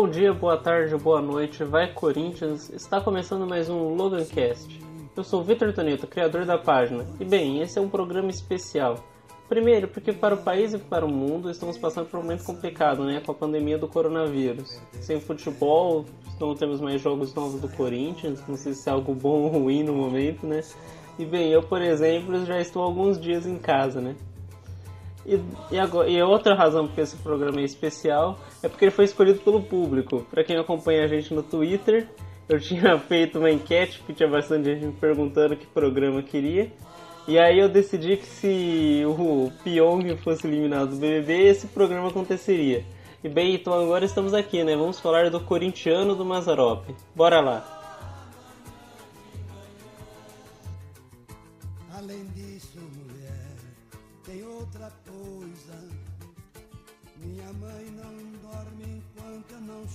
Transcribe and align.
Bom 0.00 0.08
dia, 0.08 0.32
boa 0.32 0.56
tarde, 0.56 0.96
boa 0.96 1.20
noite, 1.20 1.64
vai 1.64 1.92
Corinthians! 1.92 2.70
Está 2.70 3.00
começando 3.00 3.44
mais 3.48 3.68
um 3.68 3.96
Logancast. 3.96 4.80
Eu 5.16 5.24
sou 5.24 5.42
Vitor 5.42 5.72
Toneto, 5.72 6.06
criador 6.06 6.44
da 6.44 6.56
página, 6.56 7.04
e 7.18 7.24
bem, 7.24 7.60
esse 7.60 7.80
é 7.80 7.82
um 7.82 7.88
programa 7.88 8.30
especial. 8.30 9.04
Primeiro, 9.48 9.88
porque 9.88 10.12
para 10.12 10.36
o 10.36 10.38
país 10.38 10.72
e 10.72 10.78
para 10.78 11.04
o 11.04 11.08
mundo 11.08 11.50
estamos 11.50 11.76
passando 11.76 12.06
por 12.06 12.20
um 12.20 12.22
momento 12.22 12.44
complicado, 12.44 13.04
né, 13.04 13.20
com 13.26 13.32
a 13.32 13.34
pandemia 13.34 13.76
do 13.76 13.88
coronavírus. 13.88 14.80
Sem 15.00 15.20
futebol, 15.20 16.04
não 16.38 16.54
temos 16.54 16.80
mais 16.80 17.00
jogos 17.00 17.34
novos 17.34 17.60
do 17.60 17.68
Corinthians, 17.68 18.40
não 18.46 18.56
sei 18.56 18.74
se 18.74 18.88
é 18.88 18.92
algo 18.92 19.12
bom 19.16 19.42
ou 19.42 19.48
ruim 19.48 19.82
no 19.82 19.94
momento, 19.94 20.46
né? 20.46 20.62
E 21.18 21.24
bem, 21.24 21.50
eu, 21.50 21.64
por 21.64 21.82
exemplo, 21.82 22.46
já 22.46 22.60
estou 22.60 22.84
alguns 22.84 23.20
dias 23.20 23.48
em 23.48 23.58
casa, 23.58 24.00
né? 24.00 24.14
E, 25.28 25.38
e, 25.70 25.78
agora, 25.78 26.08
e 26.08 26.22
outra 26.22 26.54
razão 26.54 26.86
porque 26.86 27.02
esse 27.02 27.16
programa 27.18 27.60
é 27.60 27.64
especial 27.64 28.38
é 28.62 28.68
porque 28.68 28.86
ele 28.86 28.90
foi 28.90 29.04
escolhido 29.04 29.40
pelo 29.40 29.60
público. 29.62 30.26
Para 30.30 30.42
quem 30.42 30.56
acompanha 30.56 31.04
a 31.04 31.06
gente 31.06 31.34
no 31.34 31.42
Twitter, 31.42 32.08
eu 32.48 32.58
tinha 32.58 32.98
feito 32.98 33.38
uma 33.38 33.50
enquete 33.50 34.02
que 34.06 34.14
tinha 34.14 34.28
bastante 34.28 34.64
gente 34.64 34.86
me 34.86 34.92
perguntando 34.92 35.54
que 35.54 35.66
programa 35.66 36.22
queria. 36.22 36.72
E 37.26 37.38
aí 37.38 37.58
eu 37.58 37.68
decidi 37.68 38.16
que 38.16 38.24
se 38.24 39.02
o 39.04 39.52
Pyong 39.62 40.16
fosse 40.16 40.46
eliminado 40.46 40.92
do 40.92 40.96
BBB, 40.96 41.48
esse 41.48 41.66
programa 41.66 42.08
aconteceria. 42.08 42.82
E 43.22 43.28
bem, 43.28 43.54
então 43.54 43.74
agora 43.74 44.06
estamos 44.06 44.32
aqui, 44.32 44.64
né? 44.64 44.74
Vamos 44.74 44.98
falar 44.98 45.28
do 45.28 45.40
corintiano 45.40 46.14
do 46.14 46.24
Mazarop. 46.24 46.86
Bora 47.14 47.40
lá! 47.40 47.78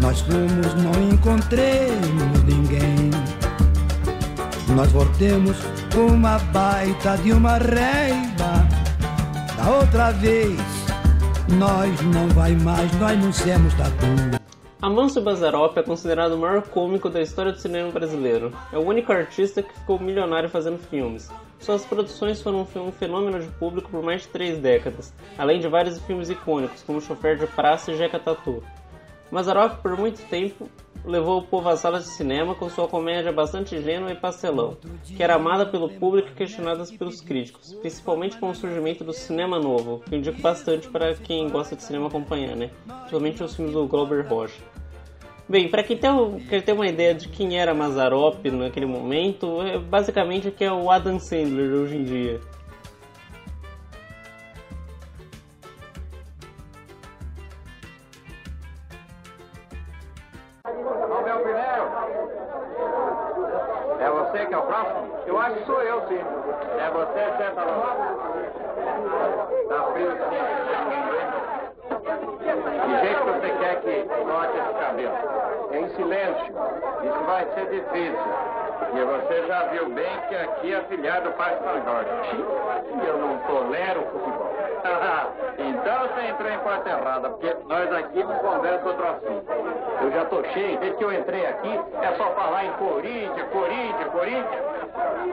Nós 0.00 0.20
fomos, 0.20 0.74
não 0.74 1.08
encontremos 1.12 2.42
ninguém. 2.44 3.10
Nós 4.76 4.92
voltemos 4.92 5.56
uma 5.96 6.38
baita 6.38 7.16
de 7.18 7.32
uma 7.32 7.58
reiva. 7.58 8.68
Da 9.56 9.70
outra 9.70 10.12
vez, 10.12 10.56
nós 11.58 12.00
não 12.02 12.28
vai 12.28 12.52
mais, 12.52 12.92
nós 13.00 13.18
não 13.18 13.32
somos 13.32 13.74
tatu. 13.74 14.38
Amancio 14.80 15.20
Bazarop 15.20 15.76
é 15.76 15.82
considerado 15.82 16.34
o 16.34 16.38
maior 16.38 16.62
cômico 16.62 17.10
da 17.10 17.20
história 17.20 17.50
do 17.50 17.58
cinema 17.58 17.90
brasileiro. 17.90 18.52
É 18.72 18.78
o 18.78 18.82
único 18.82 19.10
artista 19.10 19.60
que 19.60 19.74
ficou 19.74 19.98
milionário 19.98 20.48
fazendo 20.48 20.78
filmes. 20.78 21.28
Suas 21.58 21.84
produções 21.84 22.40
foram 22.40 22.60
um 22.60 22.92
fenômeno 22.92 23.40
de 23.40 23.48
público 23.48 23.90
por 23.90 24.00
mais 24.04 24.22
de 24.22 24.28
três 24.28 24.58
décadas, 24.60 25.12
além 25.36 25.58
de 25.58 25.66
vários 25.66 25.98
filmes 26.02 26.30
icônicos, 26.30 26.84
como 26.84 27.00
Chofer 27.00 27.36
de 27.36 27.48
Praça 27.48 27.90
e 27.90 27.96
Jeca 27.96 28.20
Tatu. 28.20 28.62
Mazarop, 29.30 29.82
por 29.82 29.96
muito 29.96 30.26
tempo, 30.28 30.68
levou 31.04 31.38
o 31.38 31.42
povo 31.42 31.68
às 31.68 31.80
salas 31.80 32.04
de 32.04 32.10
cinema 32.10 32.54
com 32.54 32.68
sua 32.68 32.88
comédia 32.88 33.32
bastante 33.32 33.74
ingênua 33.74 34.10
e 34.10 34.14
pastelão, 34.14 34.76
que 35.04 35.22
era 35.22 35.34
amada 35.34 35.66
pelo 35.66 35.88
público 35.88 36.28
e 36.30 36.34
questionada 36.34 36.84
pelos 36.98 37.20
críticos, 37.20 37.74
principalmente 37.74 38.38
com 38.38 38.50
o 38.50 38.54
surgimento 38.54 39.04
do 39.04 39.12
cinema 39.12 39.58
novo, 39.58 40.02
que 40.08 40.16
indico 40.16 40.40
bastante 40.40 40.88
para 40.88 41.14
quem 41.14 41.48
gosta 41.48 41.76
de 41.76 41.82
cinema 41.82 42.08
acompanhar, 42.08 42.56
né? 42.56 42.70
Principalmente 42.86 43.42
os 43.42 43.54
filmes 43.54 43.74
do 43.74 43.86
Glauber 43.86 44.26
Rocha. 44.26 44.62
Bem, 45.48 45.68
para 45.68 45.82
quem 45.82 45.96
tem, 45.96 46.40
quer 46.48 46.62
ter 46.62 46.72
uma 46.72 46.86
ideia 46.86 47.14
de 47.14 47.28
quem 47.28 47.58
era 47.58 47.72
Mazarop 47.72 48.44
naquele 48.50 48.84
momento, 48.84 49.62
é 49.62 49.78
basicamente 49.78 50.48
o 50.48 50.52
que 50.52 50.62
é 50.62 50.70
o 50.70 50.90
Adam 50.90 51.18
Sandler 51.18 51.72
hoje 51.72 51.96
em 51.96 52.04
dia. 52.04 52.40
Sou 65.78 65.82
eu, 65.84 66.00
sim. 66.08 66.18
É 66.18 66.90
você, 66.90 67.20
lá. 67.64 67.96
Tá 69.68 69.82
frio, 69.92 70.10
sim. 70.10 70.42
Que 72.84 72.92
jeito 73.06 73.22
você 73.24 73.50
quer 73.60 73.74
que 73.82 73.94
corte 74.24 74.58
esse 74.58 74.74
cabelo? 74.80 75.18
É 75.70 75.78
em 75.78 75.88
silêncio. 75.90 76.54
Isso 77.04 77.24
vai 77.26 77.46
ser 77.54 77.66
difícil. 77.70 78.18
E 78.94 79.04
você 79.04 79.46
já 79.46 79.64
viu 79.64 79.88
bem 79.90 80.20
que 80.28 80.36
aqui 80.36 80.74
é 80.74 80.80
filiado 80.82 81.28
do 81.28 81.36
Parque. 81.36 81.62
E 81.64 83.06
eu 83.06 83.18
não 83.18 83.38
tolero 83.38 84.02
futebol. 84.02 84.52
então 85.58 86.08
você 86.08 86.26
entrou 86.26 86.50
em 86.50 86.58
porta 86.58 86.88
errada, 86.88 87.30
porque 87.30 87.56
nós 87.66 87.92
aqui 87.92 88.22
não 88.22 88.38
conversamos 88.38 88.86
outro 88.86 89.08
assunto. 89.08 89.52
Eu 90.02 90.10
já 90.12 90.24
tô 90.26 90.44
cheio, 90.44 90.78
desde 90.78 90.96
que 90.96 91.04
eu 91.04 91.12
entrei 91.12 91.46
aqui, 91.46 91.80
é 92.00 92.16
só 92.16 92.30
falar 92.32 92.64
em 92.64 92.72
Corinthians, 92.72 93.48
Corinthians, 93.50 94.12
Corinthians. 94.12 94.68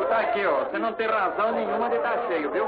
Tá 0.10 0.20
aqui, 0.20 0.46
ó, 0.46 0.66
você 0.66 0.78
não 0.78 0.94
tem 0.94 1.08
razão 1.08 1.52
nenhuma 1.52 1.90
de 1.90 1.96
estar 1.96 2.12
tá 2.12 2.28
cheio, 2.28 2.52
viu? 2.52 2.68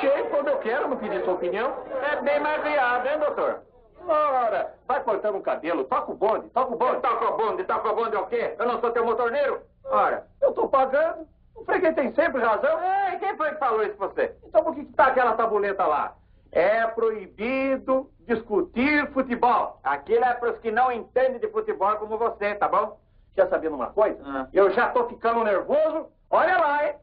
Cheio 0.00 0.24
quando 0.26 0.48
eu 0.48 0.58
quero, 0.58 0.88
não 0.88 0.96
pedir 0.96 1.22
sua 1.24 1.34
opinião. 1.34 1.72
É 2.12 2.16
bem 2.16 2.40
mais 2.40 2.62
viado, 2.62 3.06
hein, 3.06 3.18
doutor? 3.18 3.71
Ora, 4.06 4.74
vai 4.86 5.02
cortando 5.02 5.36
o 5.36 5.42
cabelo, 5.42 5.84
toca 5.84 6.10
o 6.10 6.14
bonde, 6.14 6.48
toca 6.50 6.74
o 6.74 6.76
bonde. 6.76 7.00
Toca 7.00 7.28
o 7.28 7.36
bonde, 7.36 7.64
toca 7.64 7.90
o 7.90 7.94
bonde 7.94 8.16
é 8.16 8.18
o 8.18 8.26
quê? 8.26 8.54
Eu 8.58 8.66
não 8.66 8.80
sou 8.80 8.90
teu 8.90 9.04
motorneiro? 9.04 9.62
Ora, 9.84 10.26
eu 10.40 10.52
tô 10.52 10.68
pagando. 10.68 11.26
O 11.54 11.64
freguês 11.64 11.94
tem 11.94 12.12
sempre 12.14 12.42
razão. 12.42 12.78
Ei, 12.82 13.18
quem 13.18 13.36
foi 13.36 13.50
que 13.50 13.58
falou 13.58 13.82
isso 13.84 13.96
pra 13.96 14.08
você? 14.08 14.34
Então 14.44 14.64
por 14.64 14.74
que, 14.74 14.84
que 14.84 14.92
tá 14.92 15.06
aquela 15.06 15.34
tabuleta 15.34 15.86
lá? 15.86 16.14
É 16.50 16.86
proibido 16.86 18.10
discutir 18.26 19.10
futebol. 19.12 19.80
Aquilo 19.82 20.24
é 20.24 20.34
para 20.34 20.52
os 20.52 20.58
que 20.58 20.70
não 20.70 20.90
entendem 20.92 21.38
de 21.38 21.48
futebol 21.48 21.96
como 21.96 22.18
você, 22.18 22.54
tá 22.54 22.68
bom? 22.68 22.98
Quer 23.34 23.48
saber 23.48 23.68
uma 23.68 23.88
coisa? 23.88 24.18
Ah. 24.24 24.46
Eu 24.52 24.70
já 24.70 24.90
tô 24.90 25.08
ficando 25.08 25.44
nervoso. 25.44 26.08
Olha 26.30 26.58
lá, 26.58 26.86
hein? 26.86 26.94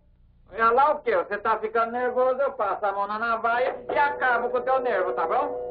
Olha 0.51 0.71
lá 0.71 0.91
o 0.91 0.99
quê? 0.99 1.15
Você 1.15 1.37
tá 1.37 1.57
ficando 1.59 1.91
nervoso, 1.91 2.39
eu 2.41 2.51
passo 2.53 2.85
a 2.85 2.91
mão 2.91 3.07
na 3.07 3.19
navalha 3.19 3.75
e 3.91 3.97
acabo 3.97 4.49
com 4.49 4.57
o 4.57 4.61
teu 4.61 4.79
nervo, 4.79 5.13
tá 5.13 5.25
bom? 5.27 5.68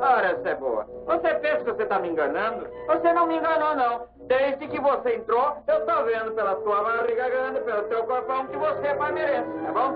Ora, 0.00 0.40
é 0.44 0.54
boa. 0.54 0.86
Você 1.06 1.34
pensa 1.34 1.58
que 1.58 1.72
você 1.72 1.82
está 1.82 1.98
me 1.98 2.08
enganando? 2.08 2.68
Você 2.86 3.12
não 3.12 3.26
me 3.26 3.36
enganou, 3.36 3.74
não. 3.76 4.06
Desde 4.26 4.66
que 4.68 4.80
você 4.80 5.16
entrou, 5.16 5.56
eu 5.66 5.78
estou 5.78 6.04
vendo 6.04 6.32
pela 6.32 6.60
sua 6.62 6.82
barriga 6.82 7.28
grande, 7.28 7.60
pelo 7.60 7.88
seu 7.88 8.04
corpão, 8.04 8.46
que 8.46 8.56
você 8.56 8.86
é 8.86 9.12
merece, 9.12 9.48
tá 9.66 9.72
bom? 9.72 9.94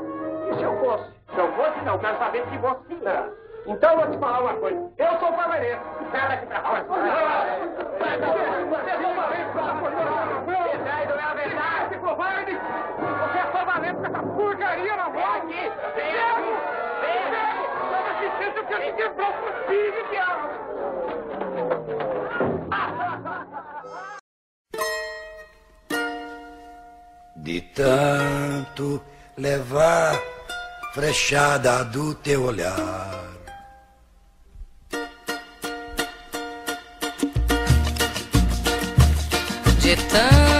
E 0.50 0.54
se 0.56 0.62
eu 0.62 0.76
fosse? 0.78 1.10
Se 1.34 1.38
eu 1.38 1.52
fosse, 1.52 1.80
não. 1.84 1.98
Quero 1.98 2.18
saber 2.18 2.44
se 2.48 2.58
você 2.58 3.08
é. 3.08 3.48
Então 3.66 3.96
vou 3.96 4.10
te 4.10 4.18
falar 4.18 4.40
uma 4.40 4.54
coisa. 4.54 4.90
Eu 4.96 5.18
sou 5.18 5.32
palmeirense. 5.32 5.82
Sai 6.10 6.28
daqui 6.28 6.46
pra 6.46 6.62
quebrou 18.98 19.30
o 19.30 19.32
filho, 19.68 20.02
diabo. 20.10 20.48
De 27.36 27.60
tanto 27.60 29.00
levar 29.36 30.20
frechada 30.92 31.84
do 31.84 32.12
teu 32.16 32.42
olhar 32.42 33.28
de 39.80 39.96
tanto 39.96 40.57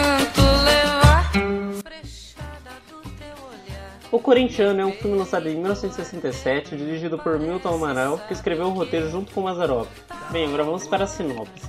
Corintiano 4.29 4.83
é 4.83 4.85
um 4.85 4.93
filme 4.93 5.17
lançado 5.17 5.49
em 5.49 5.55
1967, 5.55 6.77
dirigido 6.77 7.17
por 7.17 7.39
Milton 7.39 7.77
Amaral, 7.77 8.19
que 8.19 8.35
escreveu 8.35 8.67
o 8.67 8.75
roteiro 8.75 9.09
junto 9.09 9.33
com 9.33 9.41
Mazarop. 9.41 9.89
Bem, 10.31 10.47
agora 10.47 10.65
vamos 10.65 10.87
para 10.87 11.05
a 11.05 11.07
sinopse. 11.07 11.67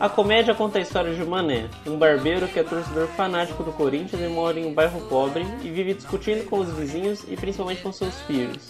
A 0.00 0.08
comédia 0.08 0.54
conta 0.54 0.78
a 0.78 0.80
história 0.80 1.14
de 1.14 1.22
Mané, 1.22 1.68
um 1.86 1.98
barbeiro 1.98 2.48
que 2.48 2.58
é 2.58 2.62
torcedor 2.62 3.08
fanático 3.08 3.62
do 3.62 3.72
Corinthians 3.72 4.22
e 4.22 4.26
mora 4.28 4.58
em 4.58 4.64
um 4.64 4.72
bairro 4.72 5.02
pobre 5.02 5.44
e 5.62 5.68
vive 5.68 5.92
discutindo 5.92 6.48
com 6.48 6.60
os 6.60 6.72
vizinhos 6.72 7.26
e 7.28 7.36
principalmente 7.36 7.82
com 7.82 7.92
seus 7.92 8.18
filhos. 8.22 8.66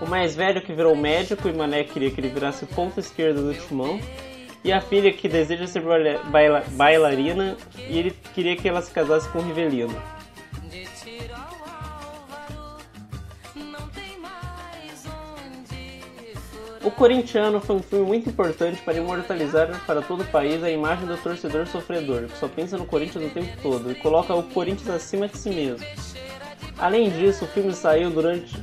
O 0.00 0.06
mais 0.06 0.34
velho 0.34 0.62
que 0.62 0.72
virou 0.72 0.96
médico 0.96 1.46
e 1.50 1.52
Mané 1.52 1.84
queria 1.84 2.10
que 2.10 2.18
ele 2.18 2.30
virasse 2.30 2.64
ponta 2.64 2.98
esquerda 2.98 3.42
do 3.42 3.52
timão, 3.52 4.00
e 4.64 4.72
a 4.72 4.80
filha 4.80 5.12
que 5.12 5.28
deseja 5.28 5.66
ser 5.66 5.82
baila 6.30 6.64
bailarina 6.70 7.58
e 7.76 7.98
ele 7.98 8.16
queria 8.32 8.56
que 8.56 8.66
ela 8.66 8.80
se 8.80 8.90
casasse 8.90 9.28
com 9.28 9.40
o 9.40 9.42
Rivelino. 9.42 10.21
O 16.84 16.90
Corintiano 16.90 17.60
foi 17.60 17.76
um 17.76 17.82
filme 17.82 18.04
muito 18.04 18.28
importante 18.28 18.82
para 18.82 18.94
imortalizar 18.94 19.80
para 19.86 20.02
todo 20.02 20.22
o 20.22 20.26
país 20.26 20.64
a 20.64 20.70
imagem 20.70 21.06
do 21.06 21.16
torcedor 21.16 21.66
sofredor, 21.68 22.24
que 22.24 22.36
só 22.36 22.48
pensa 22.48 22.76
no 22.76 22.84
Corinthians 22.84 23.24
o 23.24 23.30
tempo 23.30 23.56
todo 23.62 23.92
e 23.92 23.94
coloca 23.94 24.34
o 24.34 24.42
Corinthians 24.42 24.90
acima 24.90 25.28
de 25.28 25.38
si 25.38 25.50
mesmo. 25.50 25.86
Além 26.78 27.10
disso, 27.10 27.44
o 27.44 27.48
filme 27.48 27.72
saiu 27.72 28.10
durante 28.10 28.56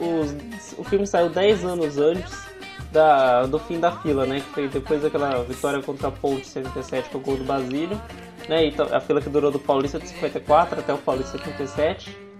os, 0.00 0.74
o 0.76 0.82
filme 0.82 1.06
saiu 1.06 1.28
10 1.28 1.64
anos 1.64 1.96
antes 1.96 2.44
da, 2.90 3.46
do 3.46 3.60
fim 3.60 3.78
da 3.78 3.92
fila, 3.92 4.26
né? 4.26 4.40
Que 4.40 4.50
foi 4.52 4.68
depois 4.68 5.02
daquela 5.02 5.44
vitória 5.44 5.80
contra 5.80 6.08
a 6.08 6.10
Ponte 6.10 6.48
77 6.48 7.08
com 7.10 7.18
o 7.18 7.20
gol 7.20 7.36
do 7.36 7.44
Basílio, 7.44 8.00
né? 8.48 8.66
E 8.66 8.74
a 8.90 9.00
fila 9.00 9.20
que 9.20 9.28
durou 9.28 9.52
do 9.52 9.60
Paulista 9.60 10.00
de 10.00 10.08
54 10.08 10.80
até 10.80 10.92
o 10.92 10.98
Paulista 10.98 11.38
77 11.38 12.31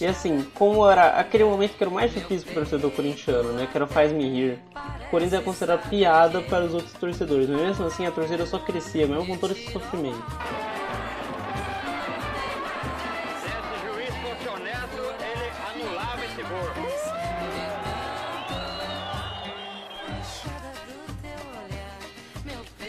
e 0.00 0.06
assim, 0.06 0.44
como 0.54 0.88
era 0.88 1.18
aquele 1.18 1.44
momento 1.44 1.76
que 1.76 1.82
era 1.82 1.90
o 1.90 1.94
mais 1.94 2.12
difícil 2.12 2.46
pro 2.46 2.54
torcedor 2.54 2.90
corintiano, 2.90 3.52
né? 3.52 3.68
Que 3.70 3.76
era 3.76 3.84
o 3.84 3.88
faz-me 3.88 4.28
rir. 4.28 4.58
O 5.06 5.10
Corinthians 5.10 5.40
é 5.40 5.44
considerado 5.44 5.88
piada 5.88 6.40
para 6.42 6.64
os 6.64 6.74
outros 6.74 6.92
torcedores, 6.92 7.48
mas 7.48 7.60
mesmo 7.60 7.86
assim 7.86 8.06
a 8.06 8.10
torcida 8.10 8.44
só 8.44 8.58
crescia, 8.58 9.06
mesmo 9.06 9.26
com 9.26 9.36
todo 9.36 9.52
esse 9.52 9.72
sofrimento. 9.72 10.22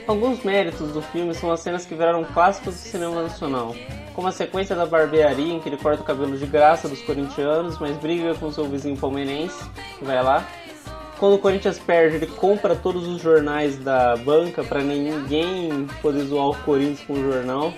Alguns 0.07 0.43
méritos 0.43 0.91
do 0.91 1.01
filme 1.01 1.33
são 1.33 1.51
as 1.51 1.61
cenas 1.61 1.83
que 1.83 1.95
viraram 1.95 2.23
clássicos 2.23 2.75
do 2.75 2.79
cinema 2.79 3.23
nacional, 3.23 3.75
como 4.15 4.27
a 4.27 4.31
sequência 4.31 4.75
da 4.75 4.85
barbearia 4.85 5.53
em 5.53 5.59
que 5.59 5.69
ele 5.69 5.77
corta 5.77 6.01
o 6.01 6.05
cabelo 6.05 6.37
de 6.37 6.45
graça 6.45 6.87
dos 6.87 7.01
corintianos, 7.01 7.77
mas 7.77 7.97
briga 7.97 8.33
com 8.35 8.51
seu 8.51 8.65
vizinho 8.65 8.97
palmeirense, 8.97 9.63
que 9.99 10.05
vai 10.05 10.23
lá. 10.23 10.47
Quando 11.19 11.35
o 11.35 11.39
Corinthians 11.39 11.79
perde, 11.79 12.17
ele 12.17 12.27
compra 12.27 12.75
todos 12.75 13.07
os 13.07 13.21
jornais 13.21 13.77
da 13.77 14.15
banca 14.17 14.63
para 14.63 14.81
ninguém 14.81 15.87
poder 16.01 16.23
zoar 16.23 16.49
o 16.49 16.55
Corinthians 16.63 17.01
com 17.07 17.13
o 17.13 17.31
jornal 17.31 17.73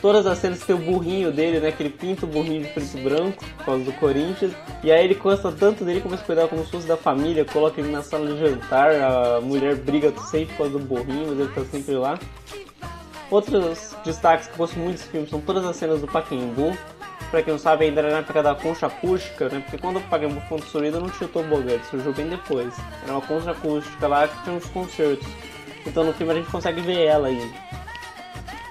todas 0.00 0.26
as 0.26 0.38
cenas 0.38 0.60
tem 0.60 0.74
o 0.74 0.78
burrinho 0.78 1.30
dele, 1.30 1.60
né? 1.60 1.70
Que 1.70 1.82
ele 1.82 1.90
pinta 1.90 2.24
o 2.24 2.28
burrinho 2.28 2.62
de 2.62 2.68
preto 2.68 2.98
e 2.98 3.02
branco 3.02 3.44
por 3.56 3.64
causa 3.64 3.84
do 3.84 3.92
Corinthians. 3.94 4.52
E 4.82 4.90
aí 4.90 5.04
ele 5.04 5.14
gosta 5.14 5.52
tanto 5.52 5.84
dele, 5.84 6.00
começa 6.00 6.22
a 6.22 6.26
cuidar 6.26 6.48
como 6.48 6.64
se 6.64 6.70
fosse 6.70 6.86
da 6.86 6.96
família, 6.96 7.44
coloca 7.44 7.80
ele 7.80 7.90
na 7.90 8.02
sala 8.02 8.26
de 8.26 8.38
jantar, 8.38 8.94
a 8.94 9.40
mulher 9.40 9.76
briga 9.76 10.12
sempre 10.30 10.54
por 10.54 10.58
causa 10.58 10.72
do 10.72 10.84
burrinho, 10.84 11.28
mas 11.28 11.38
ele 11.38 11.48
tá 11.48 11.64
sempre 11.64 11.94
lá. 11.94 12.18
Outros 13.30 13.96
destaques 14.04 14.48
que 14.48 14.54
eu 14.54 14.58
gosto 14.58 14.78
muito 14.78 14.96
desse 14.96 15.08
filme 15.08 15.26
são 15.28 15.40
todas 15.40 15.64
as 15.64 15.76
cenas 15.76 16.00
do 16.00 16.08
Paquembu. 16.08 16.76
Pra 17.30 17.42
quem 17.42 17.52
não 17.52 17.60
sabe, 17.60 17.84
ainda 17.84 18.00
era 18.00 18.10
na 18.10 18.18
época 18.18 18.42
da 18.42 18.56
concha 18.56 18.86
acústica, 18.86 19.48
né? 19.48 19.60
Porque 19.60 19.78
quando 19.78 19.98
o 19.98 20.00
Paquembu 20.02 20.40
foi 20.40 20.58
construído 20.58 20.98
não 21.00 21.08
tinha 21.08 21.28
o 21.28 21.32
tobogã, 21.32 21.72
ele 21.72 21.84
surgiu 21.84 22.12
bem 22.12 22.28
depois. 22.28 22.74
Era 23.04 23.12
uma 23.12 23.20
concha 23.20 23.52
acústica 23.52 24.08
lá 24.08 24.26
que 24.26 24.42
tinha 24.42 24.56
uns 24.56 24.66
concertos. 24.66 25.28
Então 25.86 26.02
no 26.02 26.12
filme 26.12 26.32
a 26.32 26.36
gente 26.36 26.50
consegue 26.50 26.80
ver 26.80 27.04
ela 27.04 27.28
aí. 27.28 27.52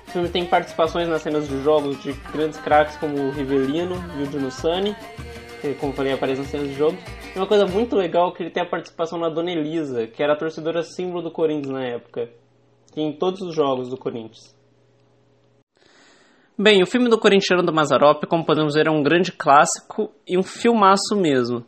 O 0.07 0.11
filme 0.11 0.27
tem 0.27 0.44
participações 0.45 1.07
nas 1.07 1.21
cenas 1.21 1.47
de 1.47 1.63
jogos 1.63 2.01
de 2.01 2.11
grandes 2.33 2.59
craques 2.59 2.97
como 2.97 3.15
o 3.15 3.31
Rivelino 3.31 3.95
e 4.17 4.23
o 4.23 4.27
Dino 4.27 4.51
Sunny, 4.51 4.95
que, 5.61 5.75
como 5.75 5.94
falei, 5.94 6.13
aparecem 6.13 6.41
nas 6.41 6.51
cenas 6.51 6.67
de 6.67 6.73
jogo. 6.73 6.97
E 7.33 7.38
uma 7.38 7.45
coisa 7.45 7.65
muito 7.67 7.95
legal 7.95 8.29
é 8.29 8.31
que 8.31 8.44
ele 8.44 8.50
tem 8.50 8.63
a 8.63 8.65
participação 8.65 9.19
na 9.19 9.29
Dona 9.29 9.51
Elisa, 9.51 10.07
que 10.07 10.21
era 10.21 10.33
a 10.33 10.35
torcedora 10.35 10.83
símbolo 10.83 11.21
do 11.21 11.31
Corinthians 11.31 11.71
na 11.71 11.85
época, 11.85 12.27
em 12.95 13.13
todos 13.13 13.41
os 13.41 13.56
jogos 13.56 13.89
do 13.89 13.97
Corinthians. 13.97 14.56
Bem, 16.57 16.83
o 16.83 16.86
filme 16.86 17.09
do 17.09 17.18
Corintiano 17.18 17.63
do 17.63 17.74
Mazarop, 17.74 18.24
como 18.25 18.45
podemos 18.45 18.74
ver, 18.74 18.88
é 18.88 18.91
um 18.91 19.01
grande 19.01 19.31
clássico 19.31 20.12
e 20.27 20.38
um 20.38 20.44
filmaço 20.44 21.15
mesmo. 21.15 21.65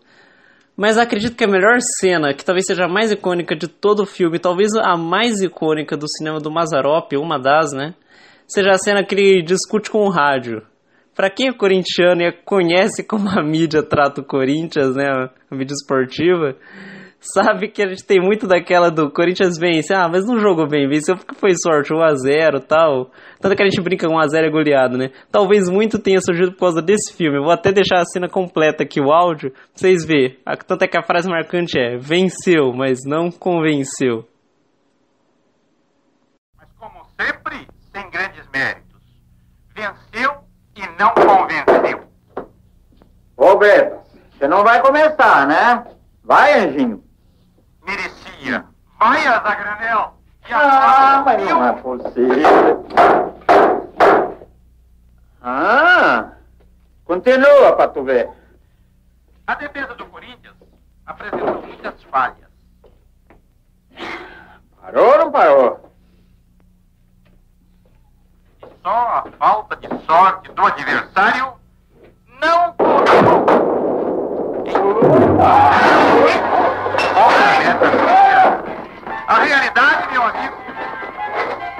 Mas 0.75 0.97
acredito 0.97 1.35
que 1.35 1.43
a 1.43 1.47
melhor 1.47 1.79
cena, 1.99 2.33
que 2.33 2.43
talvez 2.43 2.65
seja 2.65 2.85
a 2.85 2.89
mais 2.89 3.11
icônica 3.11 3.55
de 3.55 3.67
todo 3.67 4.03
o 4.03 4.05
filme, 4.05 4.39
talvez 4.39 4.73
a 4.73 4.97
mais 4.97 5.41
icônica 5.41 5.95
do 5.95 6.07
cinema 6.09 6.39
do 6.39 6.51
Mazarop, 6.51 7.13
uma 7.15 7.39
das, 7.39 7.71
né? 7.71 7.93
seja 8.53 8.71
a 8.71 8.77
cena 8.77 9.03
que 9.03 9.15
ele 9.15 9.41
discute 9.41 9.89
com 9.89 9.99
o 9.99 10.09
rádio. 10.09 10.61
Para 11.15 11.29
quem 11.29 11.47
é 11.47 11.53
corintiano 11.53 12.21
e 12.21 12.31
conhece 12.31 13.03
como 13.03 13.29
a 13.29 13.41
mídia 13.41 13.81
trata 13.81 14.21
o 14.21 14.25
Corinthians, 14.25 14.95
né, 14.95 15.05
a 15.49 15.55
mídia 15.55 15.73
esportiva, 15.73 16.55
sabe 17.33 17.67
que 17.67 17.83
a 17.83 17.87
gente 17.87 18.03
tem 18.03 18.19
muito 18.19 18.47
daquela 18.47 18.89
do 18.89 19.11
Corinthians 19.11 19.57
vence, 19.57 19.93
ah, 19.93 20.09
mas 20.09 20.25
não 20.25 20.39
jogou 20.39 20.67
bem, 20.67 20.89
venceu 20.89 21.15
porque 21.15 21.35
foi 21.35 21.51
sorte, 21.55 21.93
1x0 21.93 22.63
tal. 22.67 23.11
Tanto 23.39 23.55
que 23.55 23.61
a 23.61 23.65
gente 23.65 23.79
brinca 23.81 24.07
com 24.07 24.15
1x0 24.15 24.47
é 24.47 24.49
goleado, 24.49 24.97
né? 24.97 25.11
Talvez 25.31 25.69
muito 25.69 25.99
tenha 25.99 26.19
surgido 26.19 26.51
por 26.53 26.61
causa 26.61 26.81
desse 26.81 27.15
filme. 27.15 27.37
Eu 27.37 27.43
vou 27.43 27.51
até 27.51 27.71
deixar 27.71 28.01
a 28.01 28.05
cena 28.05 28.27
completa 28.27 28.83
aqui, 28.83 28.99
o 28.99 29.11
áudio, 29.11 29.51
pra 29.51 29.61
vocês 29.75 30.03
verem. 30.03 30.37
Tanto 30.65 30.83
é 30.83 30.87
que 30.87 30.97
a 30.97 31.03
frase 31.03 31.29
marcante 31.29 31.79
é: 31.79 31.95
venceu, 31.97 32.73
mas 32.73 32.99
não 33.05 33.29
convenceu. 33.29 34.27
Mas 36.57 36.69
como 36.79 37.05
sempre, 37.19 37.67
sem 37.93 38.09
grandes 38.09 38.49
méritos. 38.51 38.99
Venceu 39.75 40.31
e 40.75 40.81
não 40.99 41.13
convenceu. 41.13 42.01
Ô, 43.37 43.57
Beto, 43.57 43.99
você 44.31 44.47
não 44.47 44.63
vai 44.63 44.81
começar, 44.81 45.47
né? 45.47 45.83
Vai, 46.23 46.59
Anjinho. 46.59 47.10
Vai, 49.01 49.25
Azagranel. 49.25 50.13
Ah, 50.51 51.23
mas 51.25 51.49
não 51.49 51.67
é 51.67 51.73
possível. 51.73 52.85
Ah, 55.41 56.33
continua 57.03 57.75
pra 57.75 57.87
tu 57.87 58.03
ver. 58.03 58.29
A 59.47 59.55
defesa 59.55 59.95
do 59.95 60.05
Corinthians 60.05 60.53
apresentou 61.07 61.63
muitas 61.63 62.03
falhas. 62.11 62.47
Parou 64.79 65.13
ou 65.13 65.17
não 65.17 65.31
parou? 65.31 65.91
só 68.83 68.89
a 68.89 69.25
falta 69.39 69.75
de 69.77 69.87
sorte 70.05 70.51
do 70.51 70.61
adversário 70.63 71.53
não 72.39 72.73
contou. 72.73 73.51
A 79.41 79.43
realidade, 79.43 80.11
meu 80.11 80.21
amigo, 80.21 80.55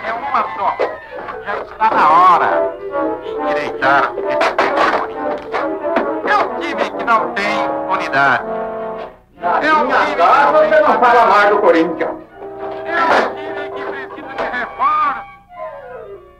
é 0.03 0.13
uma 0.13 0.41
só. 0.57 0.75
Já 1.45 1.53
está 1.61 1.91
na 1.91 2.09
hora 2.09 2.73
de 3.21 3.29
endireitar 3.29 4.11
esse 4.17 4.49
Corinthians. 4.99 5.41
É 6.27 6.37
um 6.37 6.59
time 6.59 6.89
que 6.89 7.03
não 7.03 7.33
tem 7.35 7.69
unidade. 7.87 8.45
É 9.43 9.73
um 9.75 9.87
time 9.87 10.05
que 10.05 10.15
não 10.15 10.59
tem... 10.59 10.69
Você 10.71 10.79
não 10.79 10.99
fala 10.99 11.25
mais 11.27 11.49
do 11.51 11.59
Corinthians. 11.59 12.09
É 12.83 12.97
um 13.03 13.35
time 13.35 13.69
que 13.75 13.83
precisa 13.83 14.33
de 14.33 14.43
reforço 14.57 15.21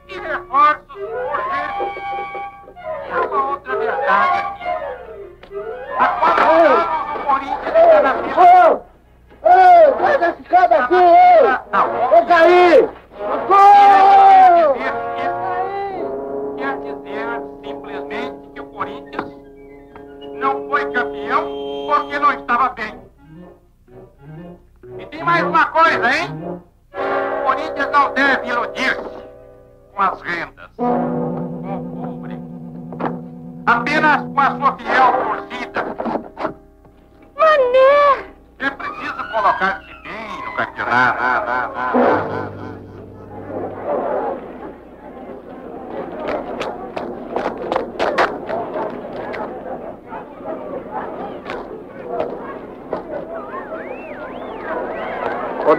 e 0.08 0.18
reforços 0.18 0.96
urgentes. 1.36 2.02
E 3.06 3.10
uma 3.12 3.50
outra 3.50 3.76
verdade 3.76 4.38
aqui. 4.38 4.66
Há 6.00 6.08
quatro 6.08 6.50
anos 6.50 6.86
o 7.14 7.18
Corinthians 7.26 7.74
está 7.76 8.02
na 8.02 8.12
fila. 8.14 8.81
Ô, 10.22 10.24
sai 10.24 10.32
da 10.34 10.38
escada 10.40 10.84
aqui, 10.84 10.94
ô! 10.94 10.98
Vou 12.12 12.26
cair! 12.26 12.88
Quer 16.56 16.78
dizer 16.78 17.26
simplesmente 17.64 18.48
que 18.54 18.60
o 18.60 18.66
Corinthians 18.66 19.32
não 20.34 20.68
foi 20.68 20.92
campeão 20.92 21.44
porque 21.88 22.18
não 22.20 22.32
estava 22.32 22.68
bem. 22.70 23.00
E 24.98 25.06
tem 25.06 25.24
mais 25.24 25.42
uma 25.42 25.66
coisa, 25.66 26.14
hein? 26.14 26.62
O 26.94 27.44
Corinthians 27.44 27.90
não 27.90 28.14
deve 28.14 28.48
iludir-se 28.48 29.22
com 29.92 30.02
as 30.02 30.20
rendas, 30.22 30.51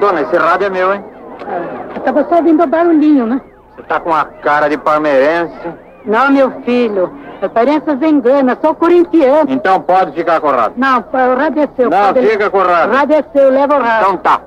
dona, 0.04 0.22
esse 0.22 0.36
rádio 0.36 0.68
é 0.68 0.70
meu, 0.70 0.94
hein? 0.94 1.04
Eu 1.96 2.02
tava 2.02 2.26
só 2.28 2.36
ouvindo 2.36 2.64
o 2.64 2.68
barulhinho, 2.68 3.26
né? 3.26 3.42
Você 3.76 3.84
tá 3.84 4.00
com 4.00 4.14
a 4.14 4.26
cara 4.26 4.68
de 4.70 4.78
palmeirense. 4.78 5.54
Não, 6.06 6.30
meu 6.32 6.52
filho. 6.64 7.10
A 7.42 7.46
aparência 7.46 7.98
engana, 8.08 8.58
sou 8.62 8.76
corintiano. 8.76 9.50
Então 9.50 9.80
pode 9.82 10.12
ficar 10.12 10.40
com 10.42 10.48
o 10.48 10.52
rádio. 10.52 10.74
Não, 10.78 11.00
o 11.00 11.36
rádio 11.38 11.64
é 11.64 11.70
seu. 11.76 11.90
Não, 11.90 12.14
fica 12.14 12.50
com 12.50 12.58
o 12.58 12.62
O 12.62 12.64
rádio. 12.68 12.94
rádio 12.94 13.16
é 13.16 13.24
seu, 13.38 13.50
leva 13.50 13.76
o 13.78 13.82
rádio. 13.82 14.02
Então 14.02 14.18
tá. 14.18 14.40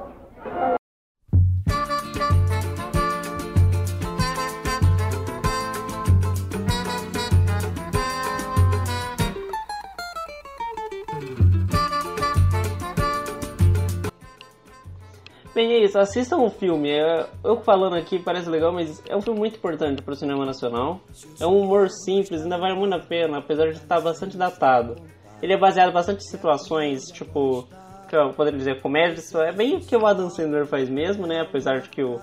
Bem, 15.56 15.72
é 15.72 15.84
isso, 15.86 15.98
assistam 15.98 16.36
o 16.36 16.50
filme. 16.50 16.90
É, 16.90 17.26
eu 17.42 17.62
falando 17.62 17.96
aqui 17.96 18.18
parece 18.18 18.46
legal, 18.46 18.74
mas 18.74 19.02
é 19.08 19.16
um 19.16 19.22
filme 19.22 19.38
muito 19.38 19.56
importante 19.56 20.02
para 20.02 20.12
o 20.12 20.14
cinema 20.14 20.44
nacional. 20.44 21.00
É 21.40 21.46
um 21.46 21.62
humor 21.62 21.88
simples, 21.88 22.42
ainda 22.42 22.58
vale 22.58 22.74
muito 22.74 22.94
a 22.94 22.98
pena, 22.98 23.38
apesar 23.38 23.70
de 23.70 23.78
estar 23.78 23.98
bastante 24.02 24.36
datado. 24.36 24.96
Ele 25.40 25.54
é 25.54 25.56
baseado 25.58 25.88
em 25.88 25.94
bastante 25.94 26.28
situações, 26.28 27.04
tipo, 27.04 27.66
que 28.06 28.14
eu 28.14 28.34
poderia 28.34 28.58
dizer 28.58 28.82
comédia, 28.82 29.22
é 29.46 29.52
bem 29.52 29.76
o 29.76 29.80
que 29.80 29.96
o 29.96 30.06
Adam 30.06 30.28
Sandler 30.28 30.66
faz 30.66 30.90
mesmo, 30.90 31.26
né? 31.26 31.40
Apesar 31.40 31.80
de 31.80 31.88
que 31.88 32.02
o 32.02 32.20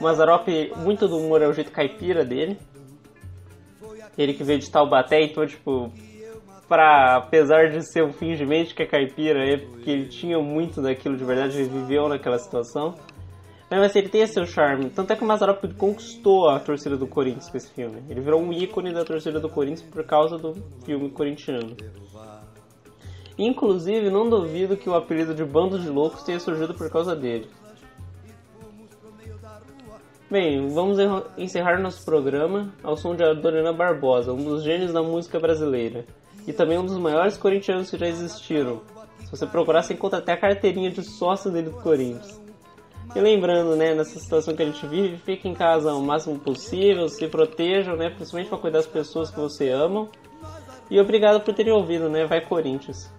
Mazarop, 0.00 0.46
muito 0.76 1.08
do 1.08 1.18
humor 1.18 1.42
é 1.42 1.48
o 1.48 1.52
jeito 1.52 1.72
caipira 1.72 2.24
dele. 2.24 2.56
Ele 4.16 4.32
que 4.32 4.44
veio 4.44 4.60
de 4.60 4.70
Taubaté, 4.70 5.24
então, 5.24 5.44
tipo, 5.44 5.90
pra, 6.68 7.16
apesar 7.16 7.70
de 7.70 7.82
ser 7.82 8.04
um 8.04 8.12
fingimento 8.12 8.74
que 8.74 8.82
é 8.82 8.86
caipira, 8.86 9.44
é 9.44 9.56
porque 9.56 9.90
ele 9.90 10.06
tinha 10.06 10.38
muito 10.38 10.82
daquilo 10.82 11.16
de 11.16 11.24
verdade, 11.24 11.58
ele 11.58 11.68
viveu 11.68 12.08
naquela 12.08 12.38
situação. 12.38 12.94
Mas 13.68 13.82
assim, 13.82 13.98
ele 13.98 14.08
tem 14.08 14.26
seu 14.26 14.46
charme. 14.46 14.90
Tanto 14.90 15.12
é 15.12 15.16
que 15.16 15.24
o 15.24 15.26
Mazarop 15.26 15.64
conquistou 15.76 16.48
a 16.48 16.60
torcida 16.60 16.96
do 16.96 17.06
Corinthians 17.06 17.50
com 17.50 17.56
esse 17.56 17.72
filme. 17.72 18.02
Ele 18.08 18.20
virou 18.20 18.40
um 18.40 18.52
ícone 18.52 18.92
da 18.92 19.04
torcida 19.04 19.40
do 19.40 19.48
Corinthians 19.48 19.82
por 19.82 20.04
causa 20.04 20.38
do 20.38 20.54
filme 20.84 21.10
corintiano. 21.10 21.76
Inclusive, 23.36 24.08
não 24.08 24.30
duvido 24.30 24.76
que 24.76 24.88
o 24.88 24.94
apelido 24.94 25.34
de 25.34 25.44
Bando 25.44 25.78
de 25.78 25.88
Loucos 25.88 26.22
tenha 26.22 26.38
surgido 26.38 26.74
por 26.74 26.88
causa 26.90 27.14
dele. 27.14 27.48
Bem, 30.30 30.68
vamos 30.68 30.98
encerrar 31.36 31.80
nosso 31.80 32.04
programa 32.04 32.72
ao 32.82 32.96
som 32.96 33.14
de 33.14 33.22
Adorina 33.22 33.72
Barbosa, 33.72 34.32
um 34.32 34.42
dos 34.42 34.64
gênios 34.64 34.92
da 34.92 35.02
música 35.02 35.38
brasileira. 35.38 36.04
E 36.46 36.52
também 36.52 36.78
um 36.78 36.86
dos 36.86 36.98
maiores 36.98 37.36
corintianos 37.36 37.90
que 37.90 37.98
já 37.98 38.06
existiram. 38.06 38.80
Se 39.24 39.30
você 39.30 39.46
procurar, 39.46 39.82
você 39.82 39.94
encontra 39.94 40.20
até 40.20 40.32
a 40.32 40.36
carteirinha 40.36 40.90
de 40.90 41.02
sócio 41.02 41.50
dele 41.50 41.70
do 41.70 41.76
Corinthians. 41.82 42.40
E 43.14 43.20
lembrando, 43.20 43.76
né, 43.76 43.94
nessa 43.94 44.18
situação 44.18 44.54
que 44.54 44.62
a 44.62 44.66
gente 44.66 44.86
vive, 44.86 45.16
fique 45.16 45.48
em 45.48 45.54
casa 45.54 45.92
o 45.94 46.02
máximo 46.02 46.38
possível, 46.38 47.08
se 47.08 47.26
protejam, 47.28 47.96
né, 47.96 48.10
principalmente 48.10 48.48
para 48.48 48.58
cuidar 48.58 48.78
das 48.78 48.86
pessoas 48.86 49.30
que 49.30 49.40
você 49.40 49.70
ama. 49.70 50.08
E 50.90 51.00
obrigado 51.00 51.40
por 51.40 51.54
terem 51.54 51.72
ouvido, 51.72 52.08
né, 52.08 52.26
vai 52.26 52.40
Corinthians. 52.40 53.10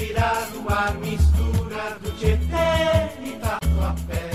O 0.00 0.72
a 0.72 0.92
mistura 0.92 1.98
do 2.00 2.10
Tietê 2.12 3.20
e 3.22 3.38
Tatuapé 3.38 4.30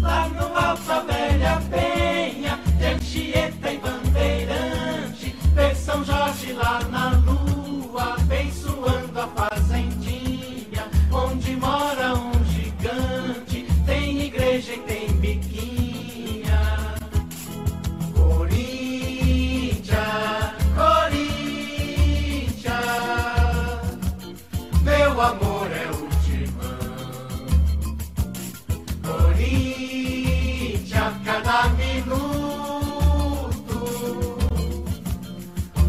Lá 0.00 0.28
no 0.30 0.46
alto 0.58 0.90
a 0.90 1.00
Velha 1.02 1.62
Pé 1.70 1.89
meu 25.20 25.28
amor 25.28 25.68
é 25.70 25.86
o 25.90 26.08
timão. 26.24 26.80
Corinthians 29.04 30.94
a 30.94 31.12
cada 31.22 31.68
minuto, 31.74 32.70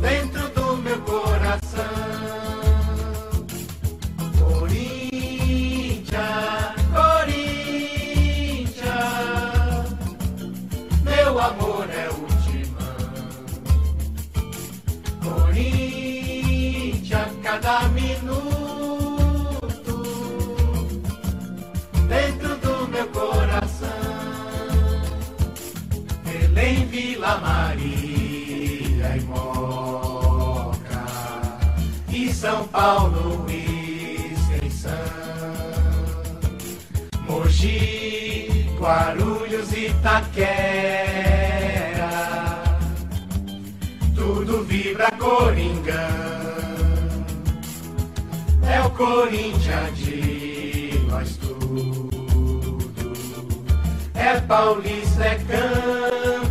dentro 0.01 0.49
do 0.49 0.75
meu 0.77 0.99
coração. 1.03 1.85
Corinthians, 4.37 6.11
Corinthians, 6.93 7.55
meu 11.05 11.39
amor 11.39 11.89
é 11.89 12.09
o 12.09 12.27
timão. 12.43 12.97
Corinthians 15.23 17.13
a 17.13 17.29
cada 17.41 17.87
minuto. 17.87 18.00
Paulo 32.71 33.45
e 33.49 34.33
Extensão, 34.33 34.91
Mogi, 37.27 38.69
Guarulhos, 38.79 39.71
Itaquera, 39.73 40.39
tudo 44.15 44.63
vibra 44.63 45.11
Coringão, 45.11 45.93
é 48.67 48.81
o 48.81 48.89
Corinthians 48.91 49.97
de 49.97 51.05
nós 51.09 51.37
tudo, 51.37 52.09
é 54.15 54.39
Paulista, 54.39 55.25
é 55.25 55.35
campeão. 55.35 56.50